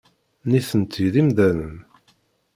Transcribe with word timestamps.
Nitenti 0.49 1.05
d 1.13 1.15
imdanen. 1.21 1.75